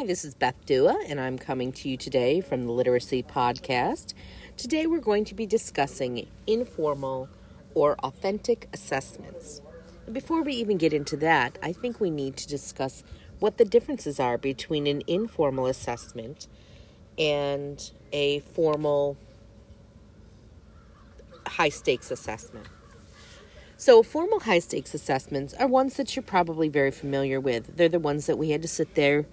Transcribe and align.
Hi, 0.00 0.06
this 0.06 0.24
is 0.24 0.34
Beth 0.34 0.64
Dua, 0.64 0.98
and 1.08 1.20
I'm 1.20 1.36
coming 1.36 1.72
to 1.72 1.86
you 1.90 1.98
today 1.98 2.40
from 2.40 2.64
the 2.64 2.72
Literacy 2.72 3.22
Podcast. 3.22 4.14
Today, 4.56 4.86
we're 4.86 4.98
going 4.98 5.26
to 5.26 5.34
be 5.34 5.44
discussing 5.44 6.26
informal 6.46 7.28
or 7.74 7.96
authentic 8.02 8.66
assessments. 8.72 9.60
Before 10.10 10.40
we 10.40 10.54
even 10.54 10.78
get 10.78 10.94
into 10.94 11.18
that, 11.18 11.58
I 11.62 11.74
think 11.74 12.00
we 12.00 12.08
need 12.08 12.38
to 12.38 12.48
discuss 12.48 13.04
what 13.40 13.58
the 13.58 13.66
differences 13.66 14.18
are 14.18 14.38
between 14.38 14.86
an 14.86 15.02
informal 15.06 15.66
assessment 15.66 16.48
and 17.18 17.90
a 18.10 18.40
formal 18.40 19.18
high 21.46 21.68
stakes 21.68 22.10
assessment. 22.10 22.68
So, 23.76 24.02
formal 24.02 24.40
high 24.40 24.60
stakes 24.60 24.94
assessments 24.94 25.52
are 25.52 25.66
ones 25.66 25.96
that 25.96 26.16
you're 26.16 26.22
probably 26.22 26.70
very 26.70 26.90
familiar 26.90 27.38
with. 27.38 27.76
They're 27.76 27.90
the 27.90 27.98
ones 27.98 28.24
that 28.24 28.38
we 28.38 28.48
had 28.48 28.62
to 28.62 28.68
sit 28.68 28.94
there 28.94 29.26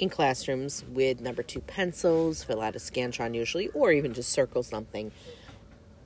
in 0.00 0.08
classrooms 0.08 0.82
with 0.90 1.20
number 1.20 1.42
two 1.42 1.60
pencils, 1.60 2.42
fill 2.42 2.62
out 2.62 2.74
a 2.74 2.78
Scantron 2.78 3.34
usually, 3.34 3.68
or 3.68 3.92
even 3.92 4.14
just 4.14 4.30
circle 4.30 4.62
something. 4.62 5.12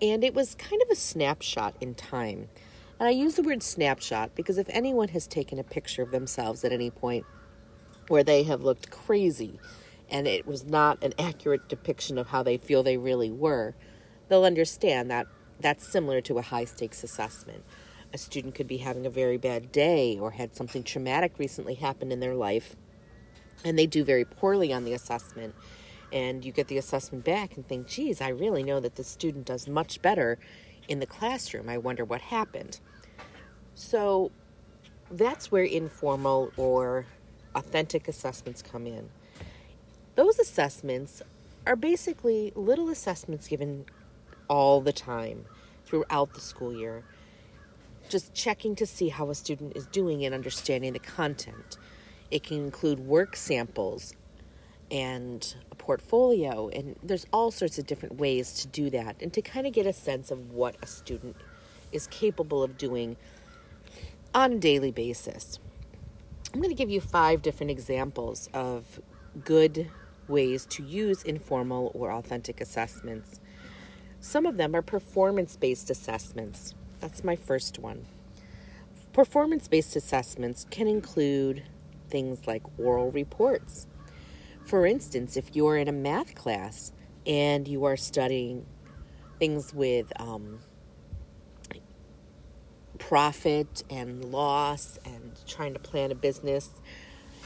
And 0.03 0.25
it 0.25 0.35
was 0.35 0.57
kind 0.57 0.83
of 0.83 0.91
a 0.91 0.97
snapshot 0.97 1.77
in 1.81 1.95
time. 1.95 2.49
And 2.99 3.09
I 3.09 3.13
use 3.13 3.37
the 3.37 3.43
word 3.43 3.63
snapshot 3.63 4.35
because 4.35 4.59
if 4.59 4.67
anyone 4.69 5.09
has 5.09 5.29
taken 5.29 5.61
a 5.61 5.65
picture 5.65 6.03
of 6.03 6.11
themselves 6.11 6.65
at 6.65 6.73
any 6.73 6.91
point 6.91 7.25
where 8.09 8.25
they 8.25 8.43
have 8.43 8.63
looked 8.63 8.91
crazy 8.91 9.61
and 10.11 10.27
it 10.27 10.45
was 10.45 10.65
not 10.65 11.03
an 11.03 11.15
accurate 11.17 11.69
depiction 11.69 12.19
of 12.19 12.29
how 12.29 12.43
they 12.43 12.57
feel 12.57 12.83
they 12.83 12.97
really 12.97 13.31
were, 13.31 13.77
they'll 14.29 14.45
understand 14.45 15.09
that 15.11 15.29
that's 15.61 15.87
similar 15.87 16.21
to 16.23 16.39
a 16.39 16.43
high 16.43 16.65
stakes 16.65 17.05
assessment. 17.05 17.65
A 18.13 18.19
student 18.19 18.57
could 18.57 18.69
be 18.69 18.79
having 18.79 19.07
a 19.07 19.11
very 19.11 19.37
bad 19.37 19.71
day 19.71 20.19
or 20.19 20.33
had 20.33 20.57
something 20.57 20.83
traumatic 20.83 21.39
recently 21.39 21.75
happen 21.75 22.11
in 22.11 22.19
their 22.19 22.35
life 22.35 22.75
and 23.65 23.79
they 23.79 23.87
do 23.87 24.05
very 24.05 24.25
poorly 24.25 24.73
on 24.73 24.85
the 24.85 24.93
assessment. 24.93 25.55
And 26.13 26.45
you 26.45 26.53
get 26.53 26.69
the 26.69 26.79
assessment 26.79 27.25
back 27.25 27.57
and 27.57 27.67
think 27.67 27.89
geez 27.89 28.21
i 28.21 28.29
really 28.29 28.63
know 28.63 28.79
that 28.79 28.95
the 28.95 29.03
student 29.03 29.47
does 29.47 29.67
much 29.67 30.01
better 30.01 30.39
in 30.89 31.01
the 31.01 31.07
classroom. 31.07 31.69
I 31.69 31.79
wonder 31.79 32.05
what 32.05 32.21
happened. 32.21 32.81
So 33.75 34.31
that's 35.11 35.51
where 35.51 35.65
informal 35.65 36.53
or 36.57 37.07
authentic 37.55 38.09
assessments 38.09 38.63
come 38.63 38.87
in. 38.87 39.11
Those 40.15 40.39
assessments 40.39 41.23
are 41.67 41.77
basically 41.77 42.53
little 42.55 42.91
assessments 42.91 43.49
given 43.49 43.87
all 44.49 44.81
the 44.81 44.93
time 44.93 45.47
throughout 45.87 46.35
the 46.35 46.41
school 46.41 46.75
year. 46.75 47.05
Just 48.09 48.35
checking 48.35 48.77
to 48.77 48.87
see 48.87 49.09
how 49.09 49.31
a 49.31 49.35
student 49.35 49.77
is 49.77 49.87
doing 49.87 50.23
in 50.23 50.35
understanding 50.35 50.93
the 50.93 50.99
content 50.99 51.79
it 52.35 52.43
can 52.43 52.59
include 52.59 52.99
work 52.99 53.37
samples 53.37 54.13
and 54.91 55.55
a 55.71 55.77
portfolio, 55.77 56.69
and 56.69 56.97
there's 57.01 57.27
all 57.33 57.53
sorts 57.53 57.79
of 57.79 57.87
different 57.87 58.17
ways 58.17 58.55
to 58.55 58.67
do 58.67 58.91
that 58.91 59.15
and 59.23 59.33
to 59.33 59.41
kind 59.41 59.69
of 59.69 59.73
get 59.73 59.87
a 59.87 59.93
sense 59.93 60.33
of 60.33 60.51
what 60.51 60.75
a 60.83 60.87
student 60.87 61.37
is 61.93 62.09
capable 62.09 62.65
of 62.65 62.77
doing 62.77 63.17
on 64.35 64.55
a 64.55 64.59
daily 64.59 64.91
basis. 64.91 65.61
I'm 66.53 66.61
going 66.61 66.75
to 66.75 66.77
give 66.77 66.91
you 66.91 67.01
five 67.01 67.41
different 67.41 67.71
examples 67.71 68.49
of 68.53 69.01
good 69.45 69.89
ways 70.27 70.67
to 70.71 70.83
use 70.83 71.23
informal 71.23 71.93
or 71.95 72.11
authentic 72.11 72.61
assessments. 72.61 73.39
Some 74.19 74.45
of 74.45 74.57
them 74.57 74.75
are 74.75 74.83
performance 74.83 75.57
based 75.57 75.89
assessments. 75.89 76.75
That's 76.99 77.23
my 77.23 77.37
first 77.37 77.79
one. 77.79 78.07
Performance 79.13 79.69
based 79.69 79.95
assessments 79.95 80.67
can 80.69 80.89
include 80.89 81.63
things 82.09 82.47
like 82.47 82.63
oral 82.79 83.11
reports. 83.11 83.87
For 84.65 84.87
instance, 84.87 85.37
if 85.37 85.55
you're 85.55 85.77
in 85.77 85.89
a 85.89 85.93
math 85.93 86.35
class 86.35 86.93
and 87.27 87.69
you 87.69 87.85
are 87.85 87.97
studying 87.97 88.65
things 89.39 89.75
with 89.75 90.13
um, 90.21 90.61
profit 92.99 93.83
and 93.91 94.25
loss 94.25 94.99
and 95.05 95.39
trying 95.47 95.75
to 95.75 95.81
plan 95.81 96.11
a 96.11 96.15
business, 96.15 96.71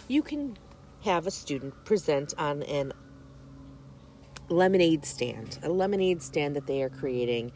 you 0.06 0.22
can 0.22 0.56
have 1.04 1.26
a 1.26 1.30
student 1.30 1.84
present 1.84 2.34
on 2.38 2.62
an 2.64 2.92
lemonade 4.48 5.04
stand, 5.04 5.58
a 5.62 5.68
lemonade 5.68 6.22
stand 6.22 6.56
that 6.56 6.66
they 6.66 6.82
are 6.82 6.88
creating. 6.88 7.52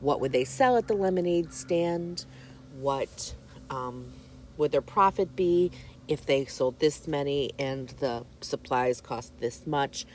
What 0.00 0.20
would 0.20 0.32
they 0.32 0.44
sell 0.44 0.76
at 0.76 0.86
the 0.88 0.94
lemonade 0.94 1.52
stand? 1.52 2.26
What 2.74 3.34
um, 3.70 4.12
would 4.56 4.72
their 4.72 4.82
profit 4.82 5.34
be? 5.34 5.70
If 6.08 6.24
they 6.24 6.46
sold 6.46 6.80
this 6.80 7.06
many 7.06 7.52
and 7.58 7.90
the 8.00 8.24
supplies 8.40 9.00
cost 9.00 9.38
this 9.38 9.66
much, 9.66 10.06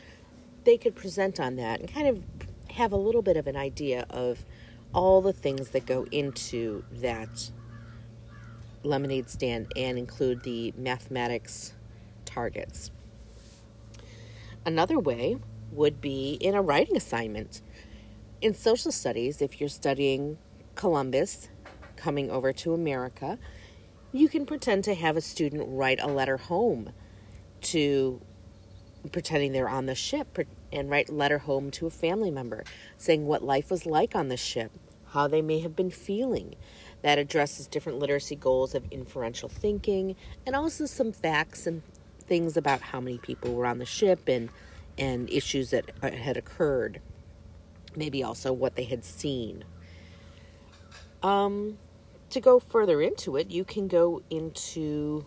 they 0.64 0.78
could 0.78 0.96
present 0.96 1.40
on 1.40 1.56
that 1.58 1.80
and 1.80 1.94
kind 1.94 2.08
of 2.08 2.24
have 2.72 2.92
a 2.92 2.98
little 2.98 3.22
bit 3.22 3.38
of 3.38 3.48
an 3.48 3.56
idea 3.56 4.06
of 4.10 4.44
all 4.94 5.22
the 5.22 5.34
things 5.34 5.70
that 5.70 5.86
go 5.86 6.06
into 6.12 6.84
that 6.92 7.52
lemonade 8.84 9.30
stand 9.30 9.72
and 9.76 9.98
include 9.98 10.44
the 10.44 10.74
mathematics 10.76 11.74
targets. 12.26 12.92
Another 14.66 15.00
way 15.00 15.38
would 15.72 16.02
be 16.02 16.34
in 16.34 16.56
a 16.56 16.62
writing 16.62 16.96
assignment. 16.96 17.62
In 18.42 18.54
social 18.54 18.92
studies, 18.92 19.42
if 19.42 19.60
you're 19.60 19.70
studying 19.70 20.38
Columbus 20.76 21.50
coming 21.96 22.30
over 22.30 22.52
to 22.54 22.74
America, 22.74 23.38
you 24.14 24.30
can 24.30 24.46
pretend 24.46 24.84
to 24.86 24.94
have 24.94 25.18
a 25.18 25.22
student 25.22 25.64
write 25.68 26.00
a 26.02 26.08
letter 26.08 26.38
home 26.38 26.92
to 27.62 28.22
pretending 29.12 29.52
they're 29.52 29.68
on 29.68 29.86
the 29.86 29.96
ship 29.96 30.38
and 30.72 30.90
write 30.90 31.10
a 31.10 31.14
letter 31.14 31.40
home 31.40 31.70
to 31.72 31.86
a 31.86 31.90
family 31.90 32.32
member 32.32 32.64
saying 32.98 33.26
what 33.26 33.44
life 33.44 33.70
was 33.70 33.86
like 33.86 34.16
on 34.16 34.30
the 34.30 34.38
ship 34.38 34.72
how 35.14 35.28
they 35.28 35.42
may 35.42 35.60
have 35.60 35.76
been 35.76 35.92
feeling. 35.92 36.56
That 37.04 37.20
addresses 37.20 37.68
different 37.68 38.00
literacy 38.00 38.36
goals 38.36 38.74
of 38.74 38.86
inferential 38.92 39.50
thinking 39.50 40.16
and 40.46 40.56
also 40.56 40.86
some 40.86 41.12
facts 41.12 41.68
and 41.68 41.84
things 42.22 42.58
about 42.58 42.82
how 42.82 43.00
many 43.00 43.18
people 43.18 43.54
were 43.54 43.66
on 43.66 43.78
the 43.78 43.86
ship 43.86 44.28
and 44.28 44.50
and 44.98 45.30
issues 45.30 45.72
that 45.72 45.92
uh, 46.02 46.12
had 46.12 46.38
occurred. 46.38 47.02
Maybe 47.96 48.24
also 48.24 48.54
what 48.54 48.76
they 48.76 48.86
had 48.86 49.06
seen. 49.06 49.66
Um 51.22 51.78
to 52.34 52.42
go 52.42 52.60
further 52.60 53.02
into 53.02 53.36
it, 53.38 53.52
you 53.52 53.64
can 53.64 53.88
go 53.88 54.22
into 54.30 55.26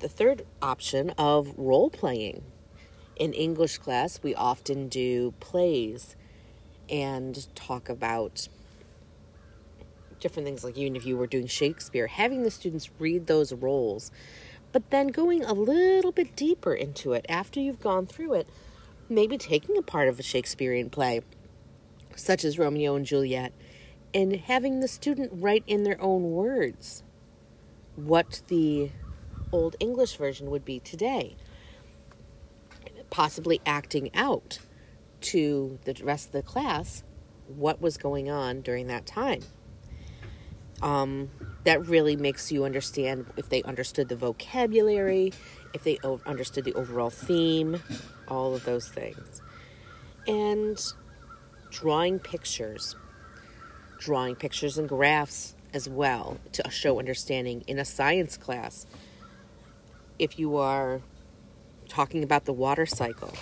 the 0.00 0.08
third 0.08 0.46
option 0.62 1.10
of 1.18 1.52
role 1.56 1.90
playing. 1.90 2.42
In 3.16 3.32
English 3.32 3.78
class, 3.78 4.20
we 4.22 4.34
often 4.34 4.88
do 4.88 5.32
plays 5.40 6.16
and 6.88 7.46
talk 7.54 7.88
about 7.88 8.48
different 10.20 10.46
things, 10.46 10.64
like 10.64 10.76
even 10.76 10.96
if 10.96 11.04
you 11.04 11.16
were 11.16 11.26
doing 11.26 11.46
Shakespeare, 11.46 12.06
having 12.06 12.42
the 12.42 12.50
students 12.50 12.90
read 12.98 13.26
those 13.26 13.52
roles, 13.52 14.10
but 14.72 14.90
then 14.90 15.08
going 15.08 15.44
a 15.44 15.52
little 15.52 16.12
bit 16.12 16.36
deeper 16.36 16.74
into 16.74 17.12
it 17.12 17.26
after 17.28 17.58
you've 17.60 17.80
gone 17.80 18.06
through 18.06 18.34
it, 18.34 18.48
maybe 19.08 19.38
taking 19.38 19.76
a 19.76 19.82
part 19.82 20.08
of 20.08 20.18
a 20.18 20.22
Shakespearean 20.22 20.90
play, 20.90 21.22
such 22.14 22.44
as 22.44 22.58
Romeo 22.58 22.94
and 22.94 23.06
Juliet 23.06 23.52
and 24.16 24.34
having 24.34 24.80
the 24.80 24.88
student 24.88 25.30
write 25.30 25.62
in 25.66 25.82
their 25.82 26.00
own 26.00 26.30
words 26.30 27.04
what 27.96 28.40
the 28.48 28.90
Old 29.52 29.76
English 29.78 30.16
version 30.16 30.50
would 30.50 30.64
be 30.64 30.80
today. 30.80 31.36
Possibly 33.10 33.60
acting 33.66 34.10
out 34.14 34.58
to 35.20 35.78
the 35.84 35.92
rest 36.02 36.28
of 36.28 36.32
the 36.32 36.42
class 36.42 37.04
what 37.46 37.82
was 37.82 37.98
going 37.98 38.30
on 38.30 38.62
during 38.62 38.86
that 38.86 39.04
time. 39.04 39.42
Um, 40.80 41.30
that 41.64 41.86
really 41.86 42.16
makes 42.16 42.50
you 42.50 42.64
understand 42.64 43.26
if 43.36 43.50
they 43.50 43.62
understood 43.64 44.08
the 44.08 44.16
vocabulary, 44.16 45.34
if 45.74 45.84
they 45.84 45.98
understood 46.24 46.64
the 46.64 46.72
overall 46.72 47.10
theme, 47.10 47.82
all 48.28 48.54
of 48.54 48.64
those 48.64 48.88
things. 48.88 49.42
And 50.26 50.80
drawing 51.70 52.18
pictures 52.18 52.96
drawing 53.98 54.36
pictures 54.36 54.78
and 54.78 54.88
graphs 54.88 55.54
as 55.72 55.88
well 55.88 56.38
to 56.52 56.68
show 56.70 56.98
understanding 56.98 57.62
in 57.66 57.78
a 57.78 57.84
science 57.84 58.36
class. 58.36 58.86
If 60.18 60.38
you 60.38 60.56
are 60.56 61.00
talking 61.88 62.22
about 62.22 62.44
the 62.44 62.52
water 62.52 62.86
cycle, 62.86 63.32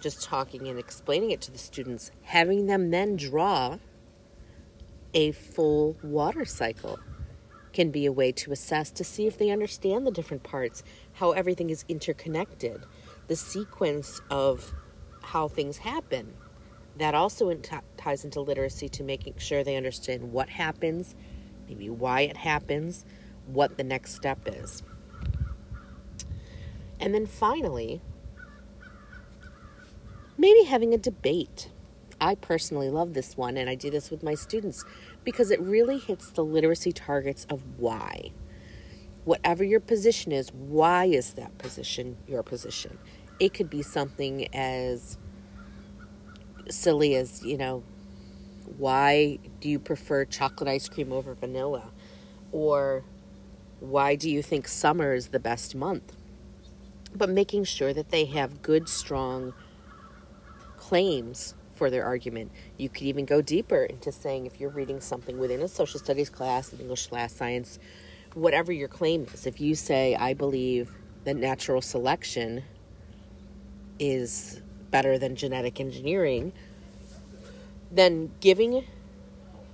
just 0.00 0.22
talking 0.22 0.68
and 0.68 0.78
explaining 0.78 1.30
it 1.30 1.40
to 1.42 1.50
the 1.50 1.58
students, 1.58 2.10
having 2.22 2.66
them 2.66 2.90
then 2.90 3.16
draw 3.16 3.78
a 5.14 5.32
full 5.32 5.96
water 6.02 6.44
cycle 6.44 6.98
can 7.72 7.90
be 7.90 8.06
a 8.06 8.12
way 8.12 8.30
to 8.30 8.52
assess 8.52 8.90
to 8.90 9.04
see 9.04 9.26
if 9.26 9.38
they 9.38 9.50
understand 9.50 10.06
the 10.06 10.10
different 10.10 10.42
parts, 10.42 10.82
how 11.14 11.32
everything 11.32 11.70
is 11.70 11.84
interconnected, 11.88 12.82
the 13.28 13.36
sequence 13.36 14.20
of 14.30 14.72
how 15.22 15.48
things 15.48 15.78
happen 15.78 16.34
that 16.96 17.14
also 17.14 17.52
ties 17.96 18.24
into 18.24 18.40
literacy 18.40 18.88
to 18.88 19.02
making 19.02 19.34
sure 19.38 19.64
they 19.64 19.76
understand 19.76 20.32
what 20.32 20.48
happens, 20.48 21.14
maybe 21.68 21.90
why 21.90 22.20
it 22.20 22.36
happens, 22.36 23.04
what 23.46 23.76
the 23.76 23.84
next 23.84 24.14
step 24.14 24.38
is. 24.46 24.82
And 27.00 27.14
then 27.14 27.26
finally, 27.26 28.00
maybe 30.38 30.64
having 30.64 30.94
a 30.94 30.98
debate. 30.98 31.70
I 32.20 32.36
personally 32.36 32.90
love 32.90 33.12
this 33.12 33.36
one, 33.36 33.56
and 33.56 33.68
I 33.68 33.74
do 33.74 33.90
this 33.90 34.10
with 34.10 34.22
my 34.22 34.34
students 34.34 34.84
because 35.24 35.50
it 35.50 35.60
really 35.60 35.98
hits 35.98 36.30
the 36.30 36.44
literacy 36.44 36.92
targets 36.92 37.44
of 37.50 37.60
why. 37.76 38.30
Whatever 39.24 39.64
your 39.64 39.80
position 39.80 40.32
is, 40.32 40.52
why 40.52 41.06
is 41.06 41.34
that 41.34 41.58
position 41.58 42.16
your 42.28 42.42
position? 42.42 42.98
It 43.40 43.52
could 43.52 43.68
be 43.68 43.82
something 43.82 44.54
as 44.54 45.18
silly 46.70 47.14
as, 47.14 47.42
you 47.42 47.56
know, 47.56 47.82
why 48.78 49.38
do 49.60 49.68
you 49.68 49.78
prefer 49.78 50.24
chocolate 50.24 50.68
ice 50.68 50.88
cream 50.88 51.12
over 51.12 51.34
vanilla? 51.34 51.90
Or 52.52 53.04
why 53.80 54.16
do 54.16 54.30
you 54.30 54.42
think 54.42 54.68
summer 54.68 55.12
is 55.14 55.28
the 55.28 55.38
best 55.38 55.74
month? 55.74 56.16
But 57.14 57.28
making 57.28 57.64
sure 57.64 57.92
that 57.92 58.10
they 58.10 58.24
have 58.26 58.62
good, 58.62 58.88
strong 58.88 59.54
claims 60.76 61.54
for 61.74 61.90
their 61.90 62.04
argument. 62.04 62.52
You 62.76 62.88
could 62.88 63.02
even 63.02 63.24
go 63.24 63.42
deeper 63.42 63.84
into 63.84 64.12
saying 64.12 64.46
if 64.46 64.60
you're 64.60 64.70
reading 64.70 65.00
something 65.00 65.38
within 65.38 65.60
a 65.60 65.68
social 65.68 65.98
studies 65.98 66.30
class, 66.30 66.72
an 66.72 66.80
English 66.80 67.08
class, 67.08 67.34
science, 67.34 67.78
whatever 68.34 68.72
your 68.72 68.88
claim 68.88 69.26
is, 69.32 69.46
if 69.46 69.60
you 69.60 69.74
say, 69.74 70.14
I 70.14 70.34
believe 70.34 70.90
that 71.24 71.36
natural 71.36 71.80
selection 71.80 72.64
is 73.98 74.60
better 74.94 75.18
than 75.18 75.34
genetic 75.34 75.80
engineering, 75.80 76.52
then 77.90 78.30
giving 78.38 78.84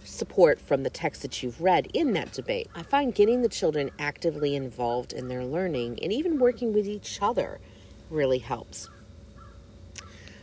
support 0.03 0.59
from 0.59 0.83
the 0.83 0.89
text 0.89 1.21
that 1.21 1.43
you've 1.43 1.61
read 1.61 1.87
in 1.93 2.15
that 2.15 2.33
debate. 2.33 2.67
I 2.75 2.83
find 2.83 3.15
getting 3.15 3.43
the 3.43 3.49
children 3.51 3.91
actively 3.99 4.57
involved 4.57 5.13
in 5.13 5.29
their 5.29 5.45
learning 5.45 5.99
and 6.03 6.11
even 6.11 6.39
working 6.39 6.73
with 6.73 6.87
each 6.87 7.19
other 7.21 7.61
really 8.09 8.39
helps. 8.39 8.89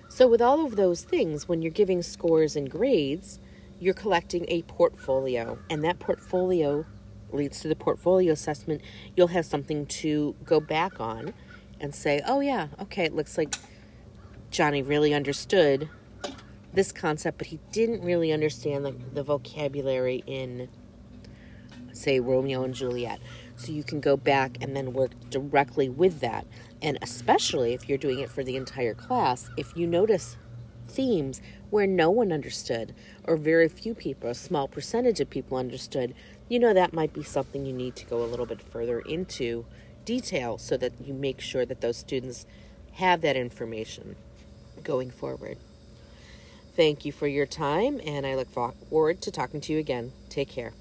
So, 0.10 0.28
with 0.28 0.44
all 0.44 0.64
of 0.64 0.76
those 0.76 1.02
things, 1.02 1.48
when 1.48 1.64
you're 1.64 1.72
giving 1.72 2.04
scores 2.04 2.56
and 2.56 2.70
grades, 2.70 3.40
you're 3.80 3.96
collecting 3.96 4.46
a 4.48 4.62
portfolio, 4.62 5.58
and 5.72 5.84
that 5.84 5.98
portfolio 5.98 6.86
leads 7.32 7.62
to 7.62 7.68
the 7.68 7.76
portfolio 7.76 8.32
assessment. 8.32 8.82
You'll 9.16 9.30
have 9.30 9.48
something 9.48 9.88
to 9.88 10.36
go 10.46 10.60
back 10.60 11.00
on 11.00 11.34
and 11.80 11.96
say, 11.96 12.22
oh, 12.28 12.42
yeah, 12.42 12.68
okay, 12.80 13.06
it 13.06 13.16
looks 13.16 13.40
like 13.40 13.56
Johnny 14.50 14.82
really 14.82 15.14
understood 15.14 15.90
this 16.74 16.92
concept, 16.92 17.38
but 17.38 17.48
he 17.48 17.60
didn't 17.72 18.04
really 18.04 18.32
understand 18.32 18.86
the, 18.86 18.96
the 19.14 19.24
vocabulary 19.24 20.24
in, 20.26 20.70
say, 21.92 22.20
Romeo 22.20 22.64
and 22.64 22.74
Juliet. 22.74 23.20
So 23.56 23.72
you 23.72 23.84
can 23.84 24.00
go 24.00 24.16
back 24.16 24.58
and 24.62 24.76
then 24.76 24.94
work 24.94 25.12
directly 25.30 25.90
with 25.90 26.20
that. 26.20 26.46
And 26.82 26.98
especially 27.02 27.74
if 27.74 27.90
you're 27.90 27.98
doing 27.98 28.20
it 28.20 28.30
for 28.30 28.44
the 28.44 28.56
entire 28.56 28.94
class, 28.94 29.50
if 29.58 29.76
you 29.76 29.88
notice 29.88 30.38
themes 30.88 31.42
where 31.70 31.88
no 31.88 32.10
one 32.10 32.32
understood, 32.32 32.94
or 33.26 33.36
very 33.36 33.68
few 33.68 33.94
people, 33.94 34.30
a 34.30 34.36
small 34.36 34.68
percentage 34.68 35.20
of 35.20 35.30
people 35.30 35.58
understood, 35.58 36.14
you 36.48 36.60
know 36.60 36.74
that 36.74 36.94
might 36.94 37.12
be 37.12 37.24
something 37.24 37.66
you 37.66 37.74
need 37.74 37.96
to 37.96 38.06
go 38.06 38.24
a 38.24 38.26
little 38.26 38.46
bit 38.46 38.62
further 38.62 39.00
into 39.02 39.66
detail 40.06 40.58
so 40.58 40.78
that 40.78 40.94
you 41.04 41.14
make 41.14 41.42
sure 41.42 41.66
that 41.66 41.82
those 41.82 41.98
students 41.98 42.46
have 42.94 43.22
that 43.22 43.36
information 43.36 44.16
going 44.84 45.12
forward. 45.12 45.58
Thank 46.76 47.06
you 47.06 47.12
for 47.12 47.28
your 47.28 47.46
time, 47.46 48.00
and 48.06 48.26
I 48.26 48.36
look 48.36 48.50
forward 48.52 49.22
to 49.24 49.32
talking 49.32 49.62
to 49.62 49.74
you 49.74 49.80
again. 49.80 50.12
Take 50.30 50.50
care. 50.50 50.74